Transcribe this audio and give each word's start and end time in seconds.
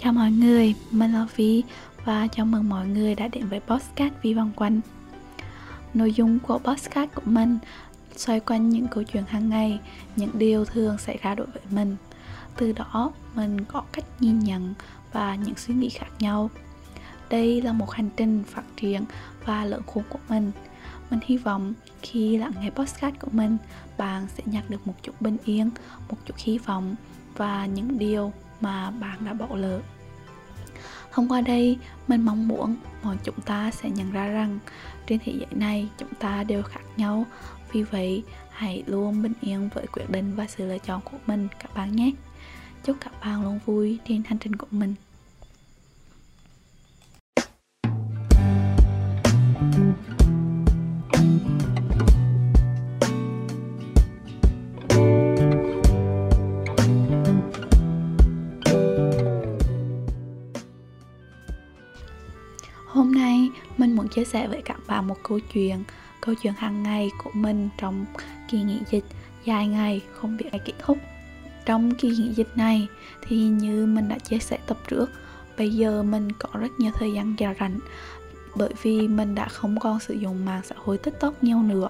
Chào 0.00 0.12
mọi 0.12 0.30
người, 0.30 0.74
mình 0.90 1.12
là 1.12 1.26
Vi 1.36 1.62
và 2.04 2.28
chào 2.32 2.46
mừng 2.46 2.68
mọi 2.68 2.86
người 2.86 3.14
đã 3.14 3.28
đến 3.28 3.48
với 3.48 3.60
podcast 3.60 4.14
Vi 4.22 4.34
Vòng 4.34 4.52
Quanh. 4.56 4.80
Nội 5.94 6.12
dung 6.12 6.38
của 6.38 6.58
podcast 6.58 7.10
của 7.14 7.22
mình 7.24 7.58
xoay 8.16 8.40
quanh 8.40 8.68
những 8.68 8.86
câu 8.88 9.04
chuyện 9.04 9.24
hàng 9.28 9.48
ngày, 9.48 9.80
những 10.16 10.30
điều 10.34 10.64
thường 10.64 10.98
xảy 10.98 11.18
ra 11.22 11.34
đối 11.34 11.46
với 11.46 11.62
mình. 11.70 11.96
Từ 12.56 12.72
đó 12.72 13.12
mình 13.34 13.64
có 13.64 13.82
cách 13.92 14.04
nhìn 14.20 14.38
nhận 14.38 14.74
và 15.12 15.34
những 15.34 15.56
suy 15.56 15.74
nghĩ 15.74 15.88
khác 15.88 16.08
nhau. 16.18 16.50
Đây 17.30 17.62
là 17.62 17.72
một 17.72 17.90
hành 17.90 18.10
trình 18.16 18.44
phát 18.46 18.64
triển 18.76 19.04
và 19.44 19.64
lớn 19.64 19.82
khôn 19.86 20.04
của 20.08 20.18
mình. 20.28 20.52
Mình 21.10 21.20
hy 21.26 21.36
vọng 21.36 21.74
khi 22.02 22.36
lắng 22.36 22.52
nghe 22.60 22.70
podcast 22.70 23.14
của 23.20 23.30
mình 23.32 23.56
bạn 23.98 24.26
sẽ 24.36 24.42
nhặt 24.46 24.64
được 24.70 24.86
một 24.86 24.94
chút 25.02 25.20
bình 25.20 25.36
yên 25.44 25.70
một 26.10 26.16
chút 26.26 26.34
hy 26.38 26.58
vọng 26.58 26.94
và 27.36 27.66
những 27.66 27.98
điều 27.98 28.32
mà 28.60 28.90
bạn 28.90 29.24
đã 29.24 29.32
bỏ 29.32 29.48
lỡ. 29.56 29.80
Thông 31.12 31.28
qua 31.28 31.40
đây, 31.40 31.78
mình 32.08 32.22
mong 32.22 32.48
muốn 32.48 32.76
mọi 33.02 33.16
chúng 33.24 33.40
ta 33.40 33.70
sẽ 33.70 33.90
nhận 33.90 34.12
ra 34.12 34.28
rằng 34.28 34.58
trên 35.06 35.18
thế 35.24 35.32
giới 35.32 35.46
này 35.50 35.88
chúng 35.98 36.14
ta 36.18 36.44
đều 36.44 36.62
khác 36.62 36.80
nhau. 36.96 37.26
Vì 37.72 37.82
vậy, 37.82 38.22
hãy 38.50 38.82
luôn 38.86 39.22
bình 39.22 39.32
yên 39.40 39.68
với 39.74 39.86
quyết 39.92 40.10
định 40.10 40.34
và 40.36 40.46
sự 40.46 40.68
lựa 40.68 40.78
chọn 40.78 41.00
của 41.00 41.18
mình, 41.26 41.48
các 41.58 41.74
bạn 41.74 41.96
nhé. 41.96 42.10
Chúc 42.84 42.96
các 43.00 43.12
bạn 43.20 43.42
luôn 43.42 43.60
vui 43.66 43.98
trên 44.08 44.22
hành 44.26 44.38
trình 44.38 44.56
của 44.56 44.66
mình. 44.70 44.94
Chia 64.18 64.24
sẻ 64.24 64.46
với 64.46 64.62
các 64.62 64.80
bạn 64.86 65.06
một 65.06 65.16
câu 65.22 65.40
chuyện 65.52 65.84
Câu 66.20 66.34
chuyện 66.42 66.52
hàng 66.56 66.82
ngày 66.82 67.10
của 67.24 67.30
mình 67.32 67.68
trong 67.78 68.04
kỳ 68.48 68.62
nghỉ 68.62 68.78
dịch 68.90 69.04
dài 69.44 69.68
ngày, 69.68 70.00
không 70.12 70.36
biết 70.36 70.46
ngày 70.50 70.60
kết 70.64 70.72
thúc. 70.78 70.98
Trong 71.64 71.94
kỳ 71.94 72.08
nghỉ 72.08 72.32
dịch 72.32 72.48
này 72.56 72.88
thì 73.28 73.36
như 73.36 73.86
mình 73.86 74.08
đã 74.08 74.18
chia 74.18 74.38
sẻ 74.38 74.58
tập 74.66 74.78
trước, 74.88 75.10
Bây 75.58 75.70
giờ 75.70 76.02
mình 76.02 76.32
có 76.32 76.48
rất 76.60 76.68
nhiều 76.78 76.90
thời 76.94 77.12
gian 77.12 77.34
già 77.38 77.54
rảnh 77.60 77.78
Bởi 78.54 78.72
vì 78.82 79.08
mình 79.08 79.34
đã 79.34 79.48
không 79.48 79.80
còn 79.80 80.00
sử 80.00 80.14
dụng 80.14 80.44
mạng 80.44 80.60
xã 80.64 80.74
hội 80.78 80.98
TikTok 80.98 81.42
nhiều 81.42 81.62
nữa. 81.62 81.88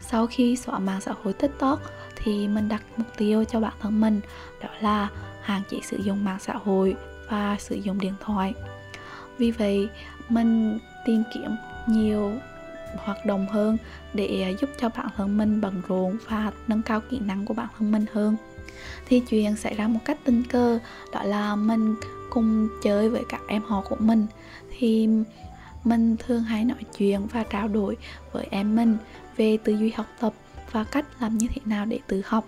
Sau 0.00 0.26
khi 0.26 0.56
xóa 0.56 0.78
mạng 0.78 1.00
xã 1.00 1.12
hội 1.22 1.32
TikTok 1.32 1.80
thì 2.16 2.48
mình 2.48 2.68
đặt 2.68 2.82
mục 2.96 3.06
tiêu 3.16 3.44
cho 3.44 3.60
bản 3.60 3.74
thân 3.80 4.00
mình, 4.00 4.20
Đó 4.62 4.68
là 4.80 5.08
hạn 5.42 5.62
chế 5.70 5.78
sử 5.82 5.96
dụng 5.96 6.24
mạng 6.24 6.38
xã 6.40 6.54
hội 6.64 6.96
và 7.30 7.56
sử 7.58 7.76
dụng 7.76 7.98
điện 7.98 8.14
thoại. 8.20 8.54
Vì 9.38 9.50
vậy 9.50 9.88
mình 10.28 10.78
tìm 11.04 11.22
kiếm 11.34 11.56
nhiều 11.86 12.32
hoạt 12.96 13.26
động 13.26 13.46
hơn 13.46 13.76
để 14.14 14.42
à, 14.42 14.58
giúp 14.60 14.70
cho 14.80 14.88
bản 14.88 15.08
thân 15.16 15.36
mình 15.36 15.60
bận 15.60 15.82
rộn 15.88 16.16
và 16.28 16.52
nâng 16.68 16.82
cao 16.82 17.00
kỹ 17.10 17.18
năng 17.18 17.44
của 17.46 17.54
bản 17.54 17.68
thân 17.78 17.92
mình 17.92 18.04
hơn. 18.12 18.36
Thì 19.08 19.20
chuyện 19.20 19.56
xảy 19.56 19.74
ra 19.74 19.88
một 19.88 20.00
cách 20.04 20.18
tình 20.24 20.42
cờ, 20.44 20.78
đó 21.12 21.22
là 21.22 21.56
mình 21.56 21.94
cùng 22.30 22.68
chơi 22.82 23.08
với 23.08 23.22
các 23.28 23.40
em 23.48 23.62
họ 23.62 23.82
của 23.88 23.96
mình. 23.98 24.26
Thì 24.78 25.08
mình 25.84 26.16
thường 26.16 26.42
hay 26.42 26.64
nói 26.64 26.78
chuyện 26.98 27.26
và 27.26 27.44
trao 27.50 27.68
đổi 27.68 27.96
với 28.32 28.46
em 28.50 28.76
mình 28.76 28.96
về 29.36 29.58
tư 29.64 29.72
duy 29.72 29.90
học 29.90 30.06
tập 30.20 30.32
và 30.72 30.84
cách 30.84 31.06
làm 31.20 31.38
như 31.38 31.46
thế 31.54 31.60
nào 31.64 31.86
để 31.86 31.98
tự 32.06 32.22
học. 32.26 32.44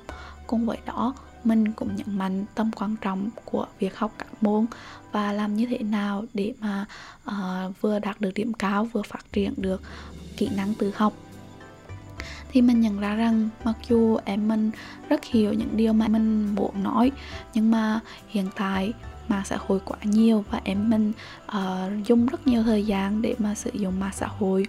Cùng 0.47 0.67
với 0.67 0.79
đó 0.87 1.15
mình 1.47 1.73
cũng 1.73 1.97
nhấn 1.97 2.19
mạnh 2.19 2.45
tầm 2.55 2.71
quan 2.73 2.97
trọng 3.01 3.31
của 3.45 3.67
việc 3.79 3.99
học 3.99 4.13
các 4.19 4.43
môn 4.43 4.67
và 5.13 5.33
làm 5.33 5.57
như 5.57 5.67
thế 5.67 5.79
nào 5.79 6.25
để 6.35 6.55
mà 6.61 6.87
uh, 7.29 7.81
vừa 7.81 7.99
đạt 7.99 8.21
được 8.21 8.35
điểm 8.35 8.53
cao 8.53 8.85
vừa 8.85 9.03
phát 9.03 9.33
triển 9.33 9.55
được 9.57 9.83
kỹ 10.37 10.49
năng 10.57 10.75
tự 10.75 10.93
học. 10.97 11.13
Thì 12.53 12.63
mình 12.63 12.81
nhận 12.81 13.01
ra 13.01 13.15
rằng 13.15 13.49
mặc 13.65 13.77
dù 13.89 14.19
em 14.25 14.49
mình 14.49 14.71
rất 15.09 15.25
hiểu 15.25 15.53
những 15.53 15.77
điều 15.77 15.93
mà 15.93 16.09
mình 16.09 16.55
muốn 16.55 16.83
nói 16.83 17.13
nhưng 17.55 17.71
mà 17.71 18.01
hiện 18.29 18.49
tại 18.57 18.93
mạng 19.29 19.43
xã 19.45 19.57
hội 19.67 19.81
quá 19.85 19.99
nhiều 20.03 20.45
và 20.51 20.61
em 20.65 20.91
mình 20.91 21.13
uh, 21.47 22.07
dùng 22.07 22.27
rất 22.27 22.47
nhiều 22.47 22.63
thời 22.63 22.87
gian 22.87 23.23
để 23.23 23.35
mà 23.39 23.55
sử 23.55 23.71
dụng 23.75 24.01
mạng 24.01 24.15
xã 24.15 24.27
hội 24.27 24.67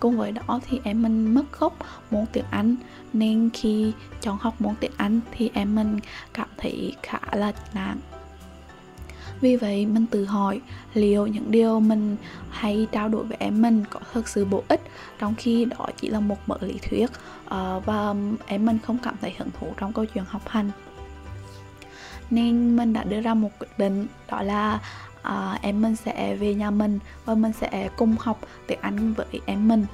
cùng 0.00 0.16
với 0.16 0.32
đó 0.32 0.60
thì 0.68 0.80
em 0.84 1.02
mình 1.02 1.34
mất 1.34 1.44
gốc 1.58 1.76
môn 2.10 2.26
tiếng 2.32 2.44
Anh. 2.50 2.76
Nên 3.12 3.50
khi 3.52 3.92
chọn 4.20 4.38
học 4.40 4.54
môn 4.58 4.74
tiếng 4.80 4.92
Anh 4.96 5.20
thì 5.32 5.50
em 5.54 5.74
mình 5.74 5.98
cảm 6.34 6.48
thấy 6.56 6.96
khá 7.02 7.18
là 7.32 7.52
nản. 7.74 7.98
Vì 9.40 9.56
vậy 9.56 9.86
mình 9.86 10.06
tự 10.06 10.24
hỏi 10.24 10.60
liệu 10.94 11.26
những 11.26 11.50
điều 11.50 11.80
mình 11.80 12.16
hay 12.50 12.86
trao 12.92 13.08
đổi 13.08 13.24
với 13.24 13.36
em 13.40 13.62
mình 13.62 13.84
có 13.90 14.00
thực 14.12 14.28
sự 14.28 14.44
bổ 14.44 14.62
ích 14.68 14.80
trong 15.18 15.34
khi 15.34 15.64
đó 15.64 15.86
chỉ 15.96 16.08
là 16.08 16.20
một 16.20 16.36
mớ 16.46 16.56
lý 16.60 16.78
thuyết 16.82 17.10
ờ, 17.44 17.80
và 17.86 18.14
em 18.46 18.66
mình 18.66 18.78
không 18.86 18.98
cảm 19.02 19.14
thấy 19.20 19.34
hứng 19.38 19.50
thú 19.60 19.66
trong 19.76 19.92
câu 19.92 20.04
chuyện 20.04 20.24
học 20.28 20.48
hành. 20.48 20.70
Nên 22.30 22.76
mình 22.76 22.92
đã 22.92 23.04
đưa 23.04 23.20
ra 23.20 23.34
một 23.34 23.50
quyết 23.58 23.78
định, 23.78 24.06
đó 24.30 24.42
là 24.42 24.80
uh, 25.26 25.62
em 25.62 25.82
mình 25.82 25.96
sẽ 25.96 26.36
về 26.36 26.54
nhà 26.54 26.70
mình 26.70 26.98
và 27.24 27.34
mình 27.34 27.52
sẽ 27.52 27.88
cùng 27.96 28.16
học 28.18 28.40
tiếng 28.66 28.78
Anh 28.80 29.12
với 29.12 29.40
em 29.46 29.68
mình 29.68 29.82
uh, 29.82 29.88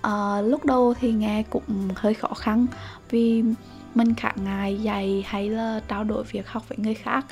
ờ, 0.00 0.42
lúc 0.42 0.64
đầu 0.64 0.94
thì 1.00 1.12
nghe 1.12 1.42
cũng 1.50 1.88
hơi 1.96 2.14
khó 2.14 2.28
khăn 2.28 2.66
vì 3.10 3.44
mình 3.94 4.14
khá 4.14 4.32
ngại 4.36 4.78
dạy 4.82 5.24
hay 5.26 5.48
là 5.48 5.80
trao 5.88 6.04
đổi 6.04 6.24
việc 6.24 6.48
học 6.48 6.68
với 6.68 6.78
người 6.78 6.94
khác. 6.94 7.26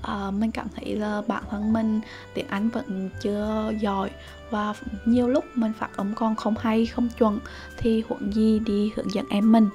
Uh, 0.00 0.34
mình 0.34 0.50
cảm 0.50 0.66
thấy 0.76 0.96
là 0.96 1.22
bản 1.26 1.44
thân 1.50 1.72
mình 1.72 2.00
tiếng 2.34 2.46
Anh 2.48 2.68
vẫn 2.68 3.10
chưa 3.20 3.72
giỏi 3.80 4.10
và 4.50 4.74
nhiều 5.04 5.28
lúc 5.28 5.44
mình 5.54 5.72
phát 5.78 5.96
âm 5.96 6.14
còn 6.14 6.36
không 6.36 6.54
hay 6.60 6.86
không 6.86 7.08
chuẩn 7.18 7.38
thì 7.78 8.04
huống 8.08 8.32
gì 8.34 8.58
đi 8.58 8.92
hướng 8.96 9.12
dẫn 9.12 9.26
em 9.30 9.52
mình 9.52 9.68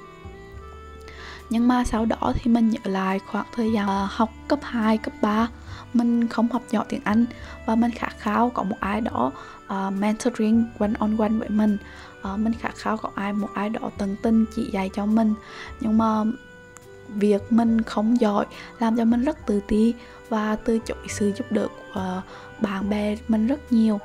nhưng 1.50 1.68
mà 1.68 1.84
sau 1.84 2.06
đó 2.06 2.32
thì 2.34 2.50
mình 2.50 2.70
nhớ 2.70 2.78
lại 2.84 3.18
khoảng 3.26 3.46
thời 3.54 3.72
gian 3.72 3.88
ờ, 3.88 4.08
học 4.10 4.30
cấp 4.48 4.58
2, 4.62 4.98
cấp 4.98 5.14
3 5.22 5.48
mình 5.94 6.28
không 6.28 6.48
học 6.48 6.62
giỏi 6.70 6.84
tiếng 6.88 7.00
Anh. 7.04 7.26
Và 7.66 7.74
mình 7.74 7.90
khát 7.90 8.18
khao 8.18 8.50
có 8.50 8.62
một 8.62 8.76
ai 8.80 9.00
đó 9.00 9.32
uh, 9.64 9.92
mentoring 9.92 10.64
one 10.78 10.92
on 10.98 11.16
one 11.16 11.28
với 11.28 11.48
mình. 11.48 11.78
Uh, 12.32 12.38
mình 12.38 12.52
khát 12.60 12.72
khao 12.76 12.96
có 12.96 13.10
ai 13.14 13.32
một 13.32 13.48
ai 13.54 13.70
đó 13.70 13.90
tận 13.98 14.16
tình 14.22 14.44
chỉ 14.56 14.70
dạy 14.72 14.90
cho 14.94 15.06
mình. 15.06 15.34
Nhưng 15.80 15.98
mà 15.98 16.24
việc 17.08 17.52
mình 17.52 17.82
không 17.82 18.20
giỏi 18.20 18.46
làm 18.78 18.96
cho 18.96 19.04
mình 19.04 19.24
rất 19.24 19.46
tự 19.46 19.60
ti 19.68 19.94
và 20.28 20.56
từ 20.56 20.78
chối 20.78 20.98
sự 21.08 21.32
giúp 21.36 21.52
đỡ 21.52 21.66
của 21.94 22.22
bạn 22.60 22.90
bè 22.90 23.16
mình 23.28 23.46
rất 23.46 23.72
nhiều 23.72 24.00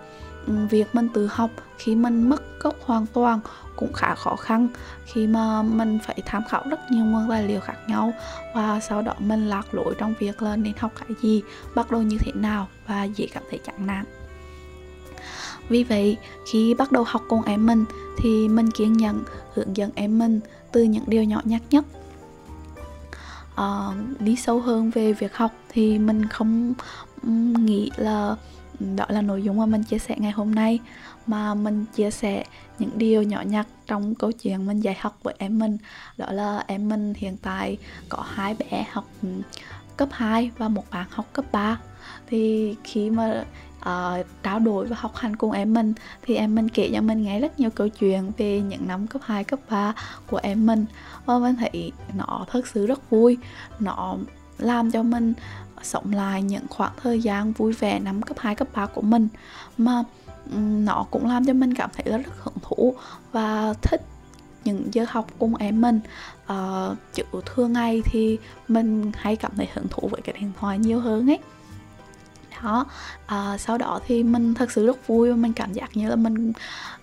việc 0.48 0.96
mình 0.96 1.10
tự 1.14 1.28
học 1.32 1.52
khi 1.78 1.96
mình 1.96 2.30
mất 2.30 2.42
gốc 2.60 2.76
hoàn 2.86 3.06
toàn 3.06 3.40
cũng 3.76 3.94
khá 3.94 4.16
khó 4.16 4.36
khăn. 4.36 4.68
Khi 5.06 5.28
mà 5.28 5.64
mình 5.64 6.00
phải 6.06 6.22
tham 6.26 6.44
khảo 6.50 6.64
rất 6.70 6.80
nhiều 6.92 7.06
nguồn 7.06 7.30
tài 7.30 7.44
liệu 7.48 7.60
khác 7.60 7.78
nhau 7.88 8.14
và 8.56 8.80
sau 8.80 9.02
đó 9.02 9.14
mình 9.20 9.50
lạc 9.50 9.74
lối 9.74 9.96
trong 9.98 10.14
việc 10.20 10.42
là 10.42 10.56
nên 10.56 10.74
học 10.78 10.92
cái 11.00 11.10
gì 11.22 11.42
bắt 11.76 11.92
đầu 11.92 12.02
như 12.02 12.18
thế 12.20 12.32
nào 12.36 12.68
và 12.88 13.04
dễ 13.04 13.28
cảm 13.34 13.44
thấy 13.50 13.60
chán 13.66 13.88
nản. 13.88 14.06
Vì 15.70 15.84
vậy 15.84 16.18
khi 16.52 16.74
bắt 16.74 16.92
đầu 16.92 17.04
học 17.08 17.22
cùng 17.30 17.42
em 17.44 17.66
mình 17.66 17.86
thì 18.18 18.48
mình 18.48 18.72
kiên 18.72 18.94
nhẫn 18.94 19.24
hướng 19.54 19.78
dẫn 19.78 19.92
em 19.96 20.20
mình 20.20 20.40
từ 20.72 20.84
những 20.84 21.04
điều 21.08 21.24
nhỏ 21.24 21.42
nhặt 21.44 21.62
nhất. 21.70 21.86
Uh, 23.62 24.22
đi 24.22 24.36
sâu 24.36 24.60
hơn 24.60 24.90
về 24.90 25.14
việc 25.14 25.36
học 25.36 25.52
thì 25.70 26.00
mình 26.00 26.26
không 26.26 26.74
nghĩ 27.66 27.92
là 27.98 28.36
đó 28.80 29.06
là 29.10 29.22
nội 29.22 29.44
dung 29.44 29.58
mà 29.58 29.66
mình 29.66 29.84
chia 29.84 30.00
sẻ 30.00 30.16
ngày 30.18 30.32
hôm 30.32 30.56
nay. 30.56 30.80
Mà 31.28 31.54
mình 31.54 31.86
chia 31.96 32.12
sẻ 32.12 32.44
những 32.80 32.92
điều 32.96 33.24
nhỏ 33.24 33.42
nhặt 33.42 33.68
trong 33.88 34.16
câu 34.16 34.32
chuyện 34.32 34.68
mình 34.68 34.80
dạy 34.80 34.96
học 35.00 35.18
với 35.24 35.36
em 35.38 35.60
mình. 35.60 35.78
Đó 36.18 36.32
là 36.32 36.64
em 36.68 36.90
mình 36.90 37.14
hiện 37.18 37.38
tại 37.38 37.78
có 38.10 38.24
hai 38.28 38.56
bé 38.60 38.86
học 38.92 39.06
ừ, 39.22 39.30
cấp 39.98 40.10
2 40.12 40.52
và 40.58 40.68
một 40.68 40.84
bạn 40.92 41.06
học 41.10 41.26
cấp 41.34 41.46
3 41.52 41.80
thì 42.28 42.76
khi 42.84 43.10
mà 43.10 43.46
uh, 43.80 44.26
trao 44.44 44.60
đổi 44.60 44.86
và 44.86 44.96
học 45.00 45.16
hành 45.16 45.36
cùng 45.36 45.52
em 45.52 45.74
mình 45.74 45.94
thì 46.22 46.36
em 46.36 46.56
mình 46.56 46.70
kể 46.70 46.90
cho 46.94 47.02
mình 47.02 47.24
nghe 47.24 47.40
rất 47.40 47.60
nhiều 47.60 47.70
câu 47.70 47.88
chuyện 47.88 48.32
về 48.38 48.62
những 48.62 48.88
năm 48.88 49.08
cấp 49.08 49.22
2, 49.26 49.44
cấp 49.44 49.60
3 49.70 49.94
của 50.28 50.40
em 50.44 50.66
mình. 50.66 50.86
Và 51.26 51.40
mình 51.40 51.56
thấy 51.56 51.92
nó 52.14 52.46
thật 52.52 52.68
sự 52.68 52.88
rất 52.88 53.10
vui. 53.10 53.38
Nó 53.80 54.18
làm 54.58 54.92
cho 54.92 55.04
mình 55.04 55.34
sống 55.84 56.14
lại 56.14 56.42
những 56.42 56.68
khoảng 56.70 56.94
thời 57.02 57.22
gian 57.22 57.52
vui 57.52 57.74
vẻ 57.74 58.00
năm 58.00 58.22
cấp 58.22 58.38
2, 58.40 58.56
cấp 58.56 58.68
3 58.74 58.86
của 58.86 59.02
mình. 59.02 59.28
Mà 59.78 60.04
nó 60.56 61.06
cũng 61.12 61.26
làm 61.26 61.46
cho 61.46 61.54
mình 61.54 61.74
cảm 61.74 61.90
thấy 61.94 62.06
là 62.12 62.18
rất 62.18 62.34
hứng 62.44 62.58
thú 62.62 62.96
và 63.32 63.74
thích 63.82 64.02
những 64.66 64.90
giờ 64.92 65.06
học 65.10 65.28
cùng 65.40 65.56
em 65.56 65.82
mình. 65.82 66.00
Ờ, 66.46 66.90
à, 66.90 66.96
chữ 67.14 67.24
thường 67.46 67.74
ngày 67.74 68.02
thì 68.06 68.38
mình 68.68 69.12
hay 69.16 69.36
cảm 69.36 69.52
thấy 69.58 69.68
hứng 69.74 69.88
thú 69.90 70.08
với 70.08 70.22
cái 70.22 70.36
điện 70.40 70.52
thoại 70.60 70.80
nhiều 70.80 71.00
hơn 71.00 71.30
ấy 71.30 71.40
đó. 72.64 72.86
À, 73.26 73.58
sau 73.58 73.78
đó 73.78 74.00
thì 74.08 74.24
mình 74.24 74.54
thật 74.54 74.72
sự 74.72 74.86
rất 74.86 75.08
vui 75.08 75.30
và 75.30 75.36
mình 75.36 75.54
cảm 75.54 75.74
giác 75.74 75.98
như 75.98 76.10
là 76.10 76.16
mình 76.16 76.54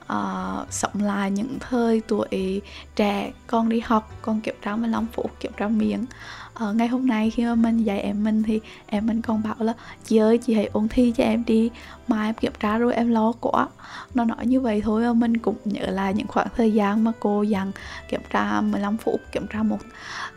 uh, 0.03 0.73
sống 0.73 1.03
lại 1.03 1.31
những 1.31 1.59
thời 1.61 2.03
tuổi 2.09 2.61
trẻ 2.97 3.33
con 3.47 3.69
đi 3.69 3.81
học 3.81 4.11
con 4.23 4.41
kiểm 4.41 4.55
tra 4.65 4.77
15 4.77 5.07
phút 5.13 5.41
kiểm 5.41 5.53
tra 5.57 5.69
miệng 5.69 6.07
uh, 6.53 6.59
ờ, 6.61 6.73
ngày 6.73 6.89
hôm 6.89 7.07
nay 7.07 7.31
khi 7.31 7.45
mà 7.45 7.55
mình 7.55 7.85
dạy 7.85 8.01
em 8.01 8.25
mình 8.25 8.43
thì 8.43 8.61
em 8.87 9.07
mình 9.07 9.23
còn 9.23 9.43
bảo 9.43 9.57
là 9.59 9.73
chị 10.05 10.17
ơi 10.17 10.39
chị 10.39 10.55
hãy 10.55 10.71
ôn 10.73 10.89
thi 10.89 11.13
cho 11.17 11.25
em 11.25 11.45
đi 11.47 11.71
mà 12.09 12.25
em 12.29 12.35
kiểm 12.35 12.53
tra 12.61 12.79
rồi 12.79 12.95
em 12.95 13.11
lo 13.11 13.33
quá. 13.41 13.69
Nó 14.15 14.25
nói 14.25 14.47
như 14.47 14.61
vậy 14.61 14.81
thôi 14.85 15.03
mà 15.03 15.13
mình 15.13 15.37
cũng 15.37 15.57
nhớ 15.65 15.87
lại 15.87 16.15
những 16.15 16.27
khoảng 16.27 16.47
thời 16.57 16.73
gian 16.73 17.05
mà 17.05 17.13
cô 17.21 17.43
dặn 17.43 17.73
kiểm 18.09 18.21
tra 18.31 18.61
15 18.61 18.97
phút 18.97 19.21
kiểm 19.33 19.47
tra 19.47 19.63
một 19.63 19.79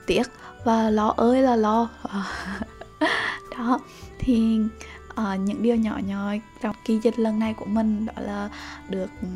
tiết 0.06 0.24
và 0.64 0.90
lo 0.90 1.14
ơi 1.18 1.42
là 1.42 1.56
lo. 1.56 1.90
Đó 3.58 3.80
thì 4.20 4.60
uh, 5.22 5.40
những 5.40 5.64
điều 5.64 5.76
nhỏ 5.76 6.00
nhoi 6.08 6.42
trong 6.62 6.76
kỳ 6.86 7.00
dịch 7.04 7.20
lần 7.20 7.40
này 7.40 7.54
của 7.54 7.66
mình 7.66 8.06
đó 8.06 8.14
là 8.18 8.50
được 8.90 9.10
ừ, 9.22 9.28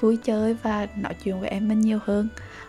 vui 0.00 0.16
chơi 0.16 0.54
và 0.62 0.86
nói 0.96 1.14
chuyện 1.24 1.40
với 1.40 1.48
em 1.48 1.68
mình 1.68 1.80
nhiều 1.80 1.98
hơn. 2.04 2.28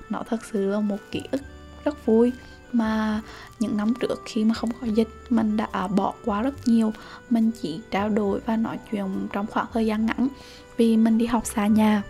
Nó 0.09 0.23
thật 0.29 0.45
sự 0.51 0.69
là 0.69 0.79
một 0.79 0.97
ký 1.11 1.21
ức 1.31 1.41
rất 1.83 2.05
vui 2.05 2.31
mà 2.71 3.21
những 3.59 3.77
năm 3.77 3.93
trước 3.99 4.21
khi 4.25 4.45
mà 4.45 4.53
không 4.53 4.69
có 4.81 4.87
dịch 4.87 5.09
mình 5.29 5.57
đã 5.57 5.87
bỏ 5.87 6.13
qua 6.25 6.41
rất 6.41 6.67
nhiều. 6.67 6.93
Mình 7.29 7.51
chỉ 7.61 7.81
trao 7.91 8.09
đổi 8.09 8.39
và 8.45 8.55
nói 8.55 8.79
chuyện 8.91 9.27
trong 9.33 9.47
khoảng 9.47 9.67
thời 9.73 9.85
gian 9.85 10.05
ngắn 10.05 10.27
vì 10.77 10.97
mình 10.97 11.17
đi 11.17 11.25
học 11.25 11.45
xa 11.45 11.67
nhà 11.67 12.03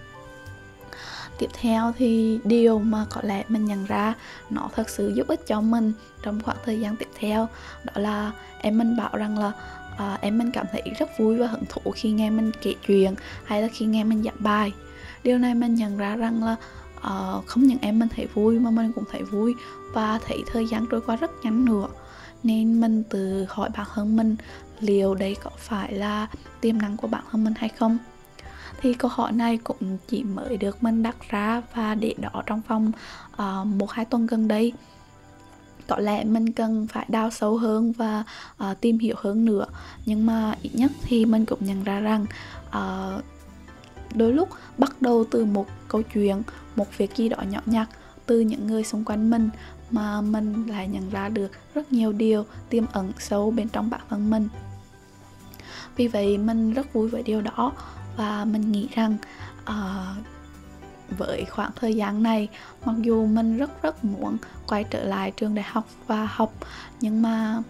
tiếp 1.40 1.50
theo 1.54 1.94
thì 1.98 2.40
điều 2.44 2.80
mà 2.80 3.06
có 3.10 3.22
lẽ 3.24 3.44
mình 3.48 3.66
nhận 3.66 3.86
ra 3.86 4.14
nó 4.50 4.70
thật 4.76 4.90
sự 4.90 5.14
giúp 5.16 5.28
ích 5.28 5.48
cho 5.48 5.62
mình 5.62 5.94
trong 6.24 6.42
khoảng 6.42 6.58
thời 6.66 6.80
gian 6.80 6.96
tiếp 6.96 7.10
theo 7.20 7.48
đó 7.84 7.94
là 7.96 8.32
em 8.62 8.78
mình 8.78 8.98
bảo 8.98 9.18
rằng 9.18 9.40
là 9.40 9.52
à, 9.98 10.18
em 10.22 10.38
mình 10.38 10.52
cảm 10.52 10.66
thấy 10.72 10.82
rất 11.00 11.20
vui 11.20 11.38
và 11.38 11.48
hứng 11.48 11.66
thú 11.70 11.92
khi 11.96 12.12
nghe 12.12 12.30
mình 12.30 12.52
kể 12.62 12.74
chuyện 12.88 13.16
hay 13.46 13.62
là 13.62 13.68
khi 13.74 13.86
nghe 13.86 14.04
mình 14.04 14.24
giảng 14.24 14.36
bài. 14.40 14.74
Điều 15.24 15.38
này 15.38 15.56
mình 15.56 15.76
nhận 15.76 15.98
ra 15.98 16.16
rằng 16.16 16.44
là 16.44 16.56
uh, 16.98 17.46
không 17.46 17.64
những 17.64 17.78
em 17.82 18.00
mình 18.00 18.10
thấy 18.16 18.28
vui 18.34 18.60
mà 18.60 18.72
mình 18.72 18.92
cũng 18.94 19.04
thấy 19.12 19.24
vui 19.24 19.56
và 19.94 20.20
thấy 20.28 20.44
thời 20.52 20.68
gian 20.68 20.86
trôi 20.92 21.02
qua 21.02 21.16
rất 21.16 21.32
nhanh 21.44 21.66
nữa. 21.66 21.88
Nên 22.44 22.82
mình 22.82 23.04
tự 23.04 23.46
hỏi 23.50 23.70
bản 23.78 23.88
thân 23.94 24.18
mình 24.18 24.36
liệu 24.80 25.16
đây 25.16 25.36
có 25.44 25.50
phải 25.58 25.94
là 25.94 26.28
tiềm 26.62 26.78
năng 26.78 26.98
của 26.98 27.08
bản 27.08 27.24
thân 27.32 27.44
mình 27.44 27.54
hay 27.58 27.70
không? 27.70 27.98
Thì 28.82 28.94
câu 28.94 29.12
hỏi 29.14 29.32
này 29.32 29.58
cũng 29.58 29.98
chỉ 30.08 30.24
mới 30.24 30.58
được 30.58 30.84
mình 30.84 31.04
đặt 31.04 31.16
ra 31.30 31.62
và 31.74 31.96
để 31.96 32.16
đó 32.18 32.44
trong 32.46 32.62
vòng 32.68 32.92
uh, 33.34 33.68
một 33.68 33.92
hai 33.92 34.06
tuần 34.06 34.28
gần 34.28 34.48
đây. 34.48 34.74
Có 35.88 35.98
lẽ 35.98 36.24
mình 36.24 36.52
cần 36.52 36.88
phải 36.88 37.06
đào 37.10 37.30
sâu 37.32 37.58
hơn 37.58 37.92
và 37.92 38.24
uh, 38.64 38.82
tìm 38.82 39.00
hiểu 39.00 39.16
hơn 39.18 39.46
nữa. 39.46 39.66
Nhưng 40.06 40.26
mà 40.26 40.56
ít 40.62 40.70
nhất 40.74 40.92
thì 41.04 41.26
mình 41.26 41.46
cũng 41.46 41.66
nhận 41.66 41.84
ra 41.84 42.00
rằng 42.00 42.26
uh, 42.68 43.24
đôi 44.14 44.34
lúc 44.34 44.50
bắt 44.78 45.02
đầu 45.02 45.26
từ 45.32 45.46
một 45.46 45.68
câu 45.88 46.02
chuyện 46.02 46.42
một 46.76 46.98
việc 46.98 47.16
gì 47.16 47.30
đó 47.30 47.38
nhỏ 47.50 47.60
nhặt 47.66 47.90
từ 48.26 48.40
những 48.40 48.68
người 48.68 48.84
xung 48.84 49.06
quanh 49.06 49.30
mình 49.30 49.50
mà 49.92 50.22
mình 50.22 50.68
lại 50.68 50.88
nhận 50.88 51.10
ra 51.10 51.30
được 51.30 51.52
rất 51.74 51.92
nhiều 51.92 52.12
điều 52.12 52.46
tiềm 52.70 52.84
ẩn 52.92 53.12
sâu 53.20 53.52
bên 53.52 53.70
trong 53.70 53.90
bản 53.90 54.02
thân 54.10 54.30
mình. 54.30 54.48
Vì 55.96 56.08
vậy 56.08 56.38
mình 56.38 56.74
rất 56.74 56.94
vui 56.94 57.08
với 57.08 57.24
điều 57.24 57.42
đó 57.42 57.72
và 58.18 58.46
mình 58.46 58.72
nghĩ 58.72 58.88
rằng 58.96 59.18
uh, 59.64 60.26
với 61.18 61.46
khoảng 61.46 61.72
thời 61.76 61.96
gian 61.96 62.24
này 62.24 62.48
mặc 62.86 62.96
dù 63.02 63.26
mình 63.26 63.58
rất 63.58 63.82
rất 63.82 64.06
muốn 64.06 64.38
quay 64.68 64.84
trở 64.84 65.04
lại 65.04 65.32
trường 65.32 65.56
đại 65.56 65.66
học 65.70 65.88
và 66.08 66.26
học 66.26 66.54
nhưng 67.02 67.22
mà 67.22 67.62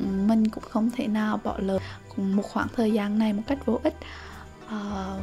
mình 0.00 0.48
cũng 0.48 0.64
không 0.70 0.90
thể 0.90 1.06
nào 1.06 1.40
bỏ 1.44 1.54
lỡ 1.58 1.78
một 2.16 2.42
khoảng 2.42 2.68
thời 2.76 2.92
gian 2.92 3.18
này 3.18 3.32
một 3.32 3.42
cách 3.46 3.66
vô 3.66 3.80
ích. 3.82 3.96
Uh, 4.66 5.22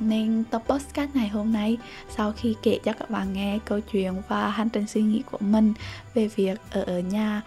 nên 0.00 0.44
tập 0.50 0.62
podcast 0.68 1.10
ngày 1.14 1.28
hôm 1.28 1.52
nay 1.52 1.78
sau 2.16 2.32
khi 2.32 2.56
kể 2.62 2.78
cho 2.84 2.92
các 2.92 3.10
bạn 3.10 3.32
nghe 3.32 3.58
câu 3.64 3.80
chuyện 3.80 4.22
và 4.28 4.48
hành 4.48 4.68
trình 4.68 4.86
suy 4.86 5.02
nghĩ 5.02 5.22
của 5.30 5.38
mình 5.40 5.74
về 6.14 6.28
việc 6.28 6.60
ở, 6.70 6.82
ở 6.82 6.98
nhà 6.98 7.42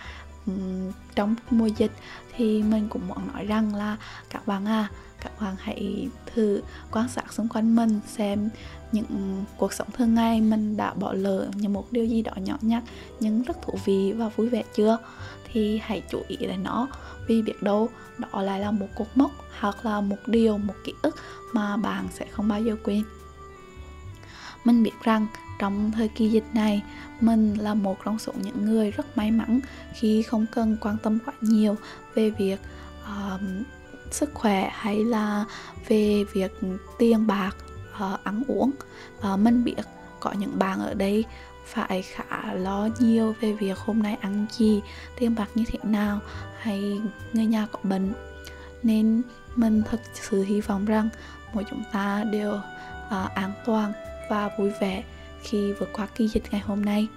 trong 1.16 1.36
mùa 1.50 1.68
dịch 1.68 1.92
thì 2.36 2.64
mình 2.64 2.88
cũng 2.90 3.08
muốn 3.08 3.28
nói 3.34 3.46
rằng 3.46 3.76
là 3.76 3.98
các 4.30 4.48
bạn 4.48 4.66
à 4.66 4.90
các 5.22 5.42
bạn 5.42 5.56
hãy 5.60 6.10
thử 6.34 6.62
quan 6.92 7.10
sát 7.10 7.34
xung 7.34 7.48
quanh 7.48 7.76
mình 7.76 8.00
xem 8.08 8.50
những 8.92 9.44
cuộc 9.58 9.74
sống 9.74 9.88
thường 9.98 10.16
ngày 10.16 10.42
mình 10.42 10.78
đã 10.78 10.94
bỏ 10.94 11.14
lỡ 11.14 11.48
những 11.56 11.74
một 11.74 11.92
điều 11.92 12.06
gì 12.06 12.22
đó 12.22 12.32
nhỏ 12.36 12.58
nhặt, 12.62 12.84
nhưng 13.20 13.42
rất 13.42 13.62
thú 13.62 13.74
vị 13.86 14.14
và 14.18 14.30
vui 14.30 14.50
vẻ 14.50 14.64
chưa? 14.76 14.98
Thì 15.52 15.80
hãy 15.84 16.04
chú 16.12 16.22
ý 16.28 16.36
đến 16.36 16.64
nó, 16.64 16.88
vì 17.28 17.42
biết 17.42 17.64
đâu 17.64 17.90
đó 18.18 18.42
lại 18.42 18.60
là 18.60 18.72
một 18.72 18.88
cột 18.96 19.08
mốc 19.16 19.32
hoặc 19.60 19.86
là 19.86 20.02
một 20.02 20.18
điều, 20.28 20.58
một 20.58 20.74
ký 20.84 20.94
ức 21.02 21.16
mà 21.54 21.78
bạn 21.78 22.08
sẽ 22.12 22.26
không 22.32 22.48
bao 22.48 22.62
giờ 22.62 22.76
quên 22.84 23.04
mình 24.66 24.84
biết 24.84 25.04
rằng 25.04 25.28
trong 25.60 25.92
thời 25.92 26.08
kỳ 26.08 26.30
dịch 26.30 26.46
này 26.54 26.84
mình 27.22 27.54
là 27.54 27.74
một 27.74 27.98
trong 28.06 28.20
số 28.20 28.34
những 28.44 28.66
người 28.66 28.92
rất 28.92 29.18
may 29.18 29.32
mắn 29.32 29.60
khi 29.94 30.24
không 30.24 30.46
cần 30.52 30.78
quan 30.82 30.98
tâm 31.04 31.20
quá 31.26 31.34
nhiều 31.42 31.76
về 32.16 32.30
việc 32.30 32.60
uh, 33.04 33.42
sức 34.12 34.34
khỏe 34.34 34.70
hay 34.74 35.04
là 35.04 35.46
về 35.88 36.24
việc 36.34 36.52
tiền 36.98 37.28
bạc 37.28 37.56
uh, 37.96 38.24
ăn 38.24 38.44
uống. 38.48 38.72
Uh, 39.34 39.40
mình 39.40 39.64
biết 39.64 39.82
có 40.20 40.32
những 40.32 40.60
bạn 40.60 40.80
ở 40.80 40.94
đây 40.94 41.26
phải 41.66 42.02
khá 42.02 42.54
lo 42.54 42.90
nhiều 43.00 43.36
về 43.42 43.54
việc 43.54 43.78
hôm 43.78 44.04
nay 44.04 44.18
ăn 44.22 44.46
gì 44.52 44.82
tiền 45.20 45.36
bạc 45.36 45.50
như 45.56 45.64
thế 45.68 45.80
nào 45.84 46.20
hay 46.60 47.02
người 47.34 47.46
nhà 47.46 47.68
có 47.72 47.80
bệnh. 47.84 48.14
Nên 48.84 49.22
mình 49.56 49.84
thật 49.90 50.00
sự 50.14 50.44
hy 50.44 50.62
vọng 50.62 50.86
rằng 50.86 51.10
mỗi 51.54 51.64
chúng 51.70 51.84
ta 51.92 52.24
đều 52.32 52.52
uh, 52.54 53.34
an 53.36 53.52
toàn 53.66 53.94
và 54.30 54.50
vui 54.58 54.72
vẻ 54.82 55.04
khi 55.42 55.74
vượt 55.74 55.90
qua 55.94 56.08
kỳ 56.16 56.28
dịch 56.28 56.44
ngày 56.52 56.62
hôm 56.62 56.86
nay. 56.86 57.08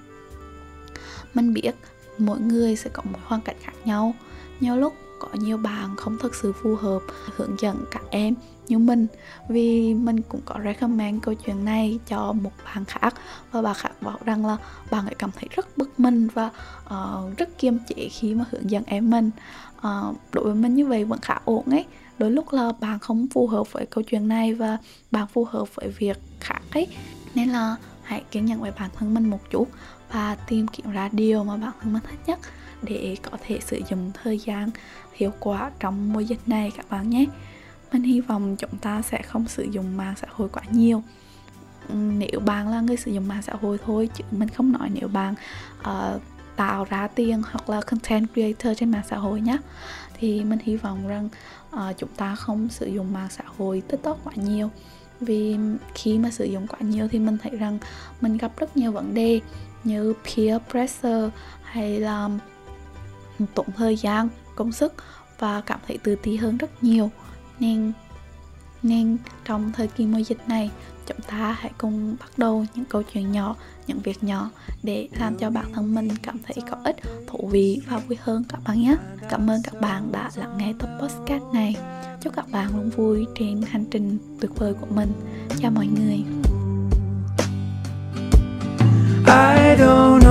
Mình 1.34 1.54
biết 1.54 1.72
mỗi 2.18 2.40
người 2.40 2.76
sẽ 2.76 2.90
có 2.92 3.02
một 3.12 3.18
hoàn 3.24 3.40
cảnh 3.40 3.56
khác 3.60 3.72
nhau. 3.84 4.14
Nhiều 4.60 4.76
lúc 4.76 4.94
có 5.18 5.28
nhiều 5.32 5.56
bạn 5.56 5.96
không 5.96 6.18
thực 6.18 6.34
sự 6.34 6.52
phù 6.62 6.76
hợp 6.76 7.00
hướng 7.36 7.56
dẫn 7.60 7.84
các 7.90 8.02
em 8.10 8.34
như 8.68 8.78
mình. 8.78 9.06
Vì 9.48 9.94
mình 9.94 10.22
cũng 10.22 10.40
có 10.44 10.54
recommend 10.64 11.22
câu 11.22 11.34
chuyện 11.34 11.64
này 11.64 11.98
cho 12.06 12.32
một 12.32 12.52
bạn 12.64 12.84
khác 12.84 13.14
và 13.52 13.62
bạn 13.62 13.74
khác 13.74 14.02
bảo 14.02 14.18
rằng 14.24 14.46
là 14.46 14.56
bạn 14.90 15.06
ấy 15.06 15.14
cảm 15.14 15.30
thấy 15.36 15.48
rất 15.56 15.78
bực 15.78 16.00
mình 16.00 16.28
và 16.34 16.50
uh, 16.84 17.38
rất 17.38 17.58
kiêm 17.58 17.74
chế 17.88 18.08
khi 18.08 18.34
mà 18.34 18.44
hướng 18.50 18.70
dẫn 18.70 18.82
em 18.86 19.10
mình. 19.10 19.30
Uh, 19.76 20.16
đối 20.32 20.44
với 20.44 20.54
mình 20.54 20.74
như 20.74 20.86
vậy 20.86 21.04
vẫn 21.04 21.18
khá 21.22 21.40
ổn 21.44 21.64
ấy 21.70 21.84
đôi 22.18 22.30
lúc 22.30 22.52
là 22.52 22.72
bạn 22.80 22.98
không 22.98 23.26
phù 23.28 23.46
hợp 23.46 23.72
với 23.72 23.86
câu 23.86 24.04
chuyện 24.04 24.28
này 24.28 24.54
và 24.54 24.78
bạn 25.10 25.26
phù 25.26 25.44
hợp 25.44 25.74
với 25.74 25.88
việc 25.88 26.18
khác 26.40 26.60
ấy. 26.72 26.86
Nên 27.34 27.48
là 27.48 27.76
hãy 28.02 28.22
kiên 28.30 28.44
nhẫn 28.44 28.60
với 28.60 28.72
bản 28.78 28.90
thân 28.96 29.14
mình 29.14 29.30
một 29.30 29.50
chút 29.50 29.68
và 30.12 30.34
tìm 30.34 30.68
kiếm 30.68 30.90
ra 30.90 31.08
điều 31.12 31.44
mà 31.44 31.56
bản 31.56 31.72
thân 31.80 31.92
mình 31.92 32.02
thích 32.10 32.20
nhất 32.26 32.38
để 32.82 33.16
có 33.22 33.38
thể 33.46 33.58
sử 33.66 33.80
dụng 33.90 34.10
thời 34.22 34.38
gian 34.38 34.70
hiệu 35.12 35.32
quả 35.40 35.70
trong 35.80 36.12
mùa 36.12 36.20
dịch 36.20 36.40
này 36.46 36.72
các 36.76 36.90
bạn 36.90 37.10
nhé. 37.10 37.24
Mình 37.92 38.02
hy 38.02 38.20
vọng 38.20 38.56
chúng 38.56 38.78
ta 38.80 39.02
sẽ 39.02 39.22
không 39.22 39.48
sử 39.48 39.62
dụng 39.62 39.96
mạng 39.96 40.14
xã 40.20 40.26
hội 40.30 40.48
quá 40.48 40.62
nhiều. 40.70 41.02
Nếu 41.92 42.40
bạn 42.44 42.68
là 42.68 42.80
người 42.80 42.96
sử 42.96 43.10
dụng 43.10 43.28
mạng 43.28 43.42
xã 43.42 43.52
hội 43.60 43.78
thôi 43.84 44.08
chứ 44.14 44.24
mình 44.30 44.48
không 44.48 44.72
nói 44.72 44.90
nếu 44.94 45.08
bạn 45.08 45.34
uh, 45.80 46.22
tạo 46.58 46.84
ra 46.84 47.08
tiền 47.14 47.42
hoặc 47.50 47.70
là 47.70 47.80
content 47.80 48.26
creator 48.32 48.78
trên 48.78 48.90
mạng 48.90 49.02
xã 49.10 49.16
hội 49.16 49.40
nhé 49.40 49.56
thì 50.18 50.44
mình 50.44 50.58
hy 50.62 50.76
vọng 50.76 51.08
rằng 51.08 51.28
uh, 51.74 51.98
chúng 51.98 52.08
ta 52.16 52.34
không 52.34 52.68
sử 52.68 52.86
dụng 52.86 53.12
mạng 53.12 53.28
xã 53.30 53.44
hội 53.58 53.82
tiktok 53.88 54.18
quá 54.24 54.32
nhiều. 54.36 54.70
Vì 55.20 55.56
khi 55.94 56.18
mà 56.18 56.30
sử 56.30 56.44
dụng 56.44 56.66
quá 56.66 56.78
nhiều 56.80 57.08
thì 57.08 57.18
mình 57.18 57.38
thấy 57.38 57.52
rằng 57.52 57.78
mình 58.20 58.36
gặp 58.36 58.52
rất 58.56 58.76
nhiều 58.76 58.92
vấn 58.92 59.14
đề 59.14 59.40
như 59.84 60.14
peer 60.24 60.62
pressure 60.70 61.30
hay 61.62 62.00
là 62.00 62.28
tốn 63.54 63.66
thời 63.76 63.96
gian 63.96 64.28
công 64.54 64.72
sức 64.72 64.94
và 65.38 65.60
cảm 65.60 65.80
thấy 65.86 65.98
tự 65.98 66.14
ti 66.14 66.36
hơn 66.36 66.56
rất 66.56 66.84
nhiều. 66.84 67.10
Nên 67.60 67.92
nên 68.82 69.16
trong 69.44 69.72
thời 69.72 69.88
kỳ 69.88 70.06
mùa 70.06 70.18
dịch 70.18 70.48
này 70.48 70.70
chúng 71.08 71.20
ta 71.20 71.56
hãy 71.60 71.70
cùng 71.78 72.16
bắt 72.20 72.30
đầu 72.36 72.64
những 72.74 72.84
câu 72.84 73.02
chuyện 73.02 73.32
nhỏ, 73.32 73.56
những 73.86 73.98
việc 73.98 74.24
nhỏ 74.24 74.50
để 74.82 75.08
làm 75.20 75.36
cho 75.36 75.50
bản 75.50 75.64
thân 75.72 75.94
mình 75.94 76.08
cảm 76.22 76.38
thấy 76.46 76.56
có 76.70 76.76
ích, 76.84 76.96
thú 77.26 77.48
vị 77.52 77.80
và 77.88 77.98
vui 77.98 78.18
hơn 78.20 78.44
các 78.48 78.60
bạn 78.64 78.80
nhé. 78.82 78.96
Cảm 79.30 79.50
ơn 79.50 79.62
các 79.62 79.80
bạn 79.80 80.12
đã 80.12 80.30
lắng 80.36 80.58
nghe 80.58 80.72
tập 80.78 80.88
podcast 81.00 81.42
này. 81.54 81.76
Chúc 82.20 82.32
các 82.36 82.50
bạn 82.50 82.76
luôn 82.76 82.90
vui 82.90 83.26
trên 83.38 83.62
hành 83.68 83.84
trình 83.90 84.18
tuyệt 84.40 84.50
vời 84.56 84.74
của 84.80 84.86
mình. 84.90 85.12
Chào 85.58 85.70
mọi 85.70 85.86
người. 85.86 86.24
I 89.26 89.76
don't 89.76 90.20
know 90.20 90.27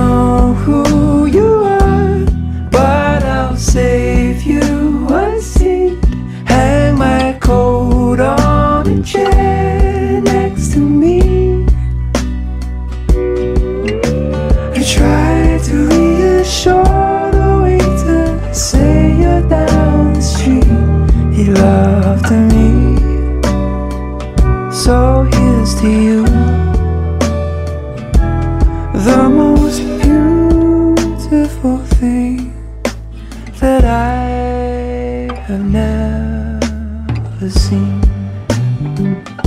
that 33.60 33.84
I 33.84 35.34
have 35.46 35.64
never 35.64 37.50
seen. 37.50 39.37